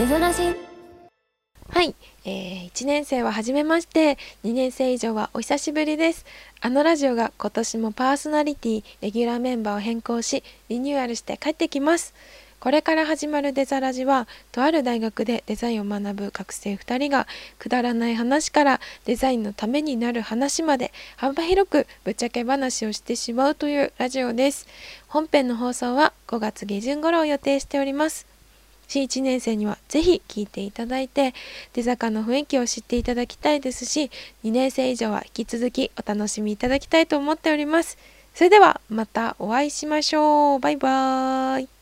[0.00, 0.56] デザラジ
[1.68, 4.16] はい、えー、1年生は初めまして。
[4.44, 6.24] 2年生以上はお久しぶりです。
[6.62, 12.14] あのラジオが今年もパーソナリティレギュラーメンバーを変更しリニューアルして帰ってきます。
[12.60, 17.26] これから始まるデザラジはとある大学でデザインを学ぶ学生2人が
[17.58, 24.66] くだらない話からデザインのためになる話まで幅広くぶっちゃけ話をしてしまうというラジオです。
[25.08, 28.30] 本編の放送は5月下旬頃を予定しております。
[28.90, 31.32] 新1年生には是非聴いていただいて
[31.74, 34.10] 出坂の雰囲気を知っていただきたいですし
[34.42, 37.96] 2年生以上は引き続きお楽しみいただきたいと思っております。
[38.34, 40.58] それではまたお会いしましょう。
[40.58, 41.79] バイバーイ。